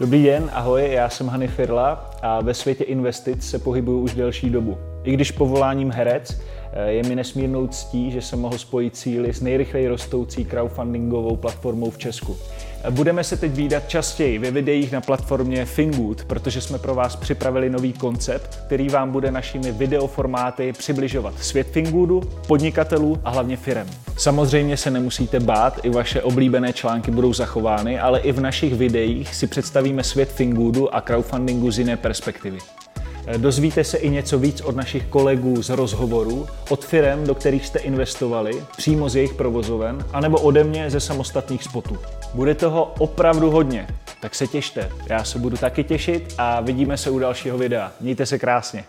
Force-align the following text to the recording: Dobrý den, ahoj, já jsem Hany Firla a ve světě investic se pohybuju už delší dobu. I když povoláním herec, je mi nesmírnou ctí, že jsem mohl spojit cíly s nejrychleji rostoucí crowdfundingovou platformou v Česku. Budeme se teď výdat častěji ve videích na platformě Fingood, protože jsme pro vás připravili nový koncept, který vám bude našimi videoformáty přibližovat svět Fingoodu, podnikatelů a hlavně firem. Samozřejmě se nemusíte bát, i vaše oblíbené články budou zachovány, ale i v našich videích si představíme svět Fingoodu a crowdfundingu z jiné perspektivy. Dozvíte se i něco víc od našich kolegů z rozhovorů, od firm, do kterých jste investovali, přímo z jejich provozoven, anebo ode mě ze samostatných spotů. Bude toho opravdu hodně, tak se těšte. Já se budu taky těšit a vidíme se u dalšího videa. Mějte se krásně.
Dobrý 0.00 0.22
den, 0.22 0.50
ahoj, 0.52 0.88
já 0.90 1.08
jsem 1.08 1.28
Hany 1.28 1.48
Firla 1.48 2.10
a 2.22 2.40
ve 2.40 2.54
světě 2.54 2.84
investic 2.84 3.50
se 3.50 3.58
pohybuju 3.58 4.00
už 4.00 4.14
delší 4.14 4.50
dobu. 4.50 4.78
I 5.04 5.12
když 5.12 5.30
povoláním 5.30 5.90
herec, 5.90 6.40
je 6.86 7.02
mi 7.02 7.14
nesmírnou 7.14 7.66
ctí, 7.66 8.10
že 8.10 8.22
jsem 8.22 8.40
mohl 8.40 8.58
spojit 8.58 8.96
cíly 8.96 9.32
s 9.34 9.40
nejrychleji 9.40 9.88
rostoucí 9.88 10.44
crowdfundingovou 10.44 11.36
platformou 11.36 11.90
v 11.90 11.98
Česku. 11.98 12.36
Budeme 12.90 13.24
se 13.24 13.36
teď 13.36 13.52
výdat 13.52 13.88
častěji 13.88 14.38
ve 14.38 14.50
videích 14.50 14.92
na 14.92 15.00
platformě 15.00 15.64
Fingood, 15.64 16.24
protože 16.24 16.60
jsme 16.60 16.78
pro 16.78 16.94
vás 16.94 17.16
připravili 17.16 17.70
nový 17.70 17.92
koncept, 17.92 18.60
který 18.66 18.88
vám 18.88 19.10
bude 19.10 19.30
našimi 19.30 19.72
videoformáty 19.72 20.72
přibližovat 20.72 21.38
svět 21.38 21.66
Fingoodu, 21.66 22.20
podnikatelů 22.46 23.20
a 23.24 23.30
hlavně 23.30 23.56
firem. 23.56 23.86
Samozřejmě 24.16 24.76
se 24.76 24.90
nemusíte 24.90 25.40
bát, 25.40 25.80
i 25.82 25.90
vaše 25.90 26.22
oblíbené 26.22 26.72
články 26.72 27.10
budou 27.10 27.32
zachovány, 27.32 28.00
ale 28.00 28.20
i 28.20 28.32
v 28.32 28.40
našich 28.40 28.74
videích 28.74 29.34
si 29.34 29.46
představíme 29.46 30.04
svět 30.04 30.32
Fingoodu 30.32 30.94
a 30.94 31.00
crowdfundingu 31.00 31.70
z 31.70 31.78
jiné 31.78 31.96
perspektivy. 31.96 32.58
Dozvíte 33.36 33.84
se 33.84 33.98
i 33.98 34.10
něco 34.10 34.38
víc 34.38 34.60
od 34.60 34.76
našich 34.76 35.06
kolegů 35.06 35.62
z 35.62 35.70
rozhovorů, 35.70 36.46
od 36.70 36.84
firm, 36.84 37.26
do 37.26 37.34
kterých 37.34 37.66
jste 37.66 37.78
investovali, 37.78 38.64
přímo 38.76 39.08
z 39.08 39.16
jejich 39.16 39.34
provozoven, 39.34 40.04
anebo 40.12 40.40
ode 40.40 40.64
mě 40.64 40.90
ze 40.90 41.00
samostatných 41.00 41.64
spotů. 41.64 41.98
Bude 42.34 42.54
toho 42.54 42.94
opravdu 42.98 43.50
hodně, 43.50 43.86
tak 44.20 44.34
se 44.34 44.46
těšte. 44.46 44.90
Já 45.08 45.24
se 45.24 45.38
budu 45.38 45.56
taky 45.56 45.84
těšit 45.84 46.34
a 46.38 46.60
vidíme 46.60 46.96
se 46.96 47.10
u 47.10 47.18
dalšího 47.18 47.58
videa. 47.58 47.92
Mějte 48.00 48.26
se 48.26 48.38
krásně. 48.38 48.84